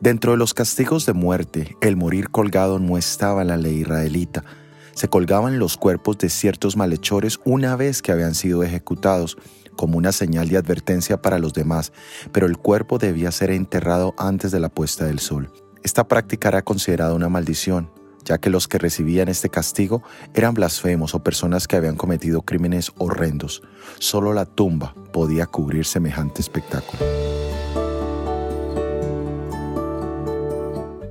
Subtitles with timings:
[0.00, 4.44] Dentro de los castigos de muerte, el morir colgado no estaba en la ley israelita.
[4.94, 9.36] Se colgaban los cuerpos de ciertos malhechores una vez que habían sido ejecutados,
[9.76, 11.92] como una señal de advertencia para los demás,
[12.32, 15.52] pero el cuerpo debía ser enterrado antes de la puesta del sol.
[15.82, 17.90] Esta práctica era considerada una maldición,
[18.30, 20.04] ya que los que recibían este castigo
[20.34, 23.60] eran blasfemos o personas que habían cometido crímenes horrendos.
[23.98, 27.02] Solo la tumba podía cubrir semejante espectáculo.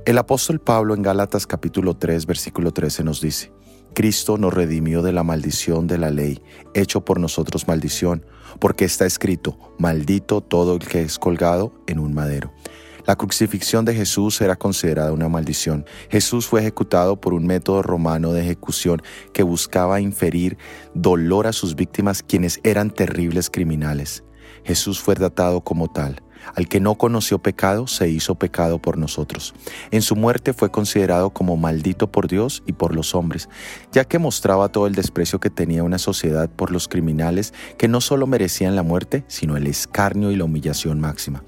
[0.06, 3.52] El apóstol Pablo en Gálatas capítulo 3 versículo 13 nos dice,
[3.92, 6.42] Cristo nos redimió de la maldición de la ley,
[6.72, 8.24] hecho por nosotros maldición,
[8.60, 12.50] porque está escrito, maldito todo el que es colgado en un madero.
[13.06, 15.84] La crucifixión de Jesús era considerada una maldición.
[16.08, 20.58] Jesús fue ejecutado por un método romano de ejecución que buscaba inferir
[20.94, 24.24] dolor a sus víctimas quienes eran terribles criminales.
[24.64, 26.22] Jesús fue tratado como tal.
[26.54, 29.54] Al que no conoció pecado, se hizo pecado por nosotros.
[29.90, 33.48] En su muerte fue considerado como maldito por Dios y por los hombres,
[33.92, 38.00] ya que mostraba todo el desprecio que tenía una sociedad por los criminales que no
[38.00, 41.42] solo merecían la muerte, sino el escarnio y la humillación máxima.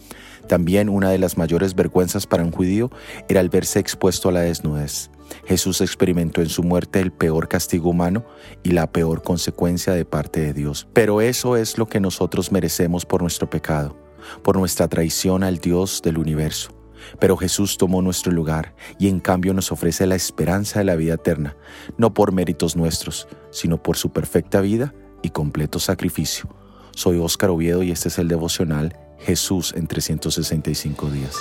[0.48, 2.90] También una de las mayores vergüenzas para un judío
[3.28, 5.10] era el verse expuesto a la desnudez.
[5.44, 8.24] Jesús experimentó en su muerte el peor castigo humano
[8.62, 10.88] y la peor consecuencia de parte de Dios.
[10.92, 13.96] Pero eso es lo que nosotros merecemos por nuestro pecado
[14.42, 16.70] por nuestra traición al Dios del universo.
[17.18, 21.14] Pero Jesús tomó nuestro lugar y en cambio nos ofrece la esperanza de la vida
[21.14, 21.56] eterna,
[21.98, 26.48] no por méritos nuestros, sino por su perfecta vida y completo sacrificio.
[26.94, 31.36] Soy Óscar Oviedo y este es el devocional Jesús en 365 días.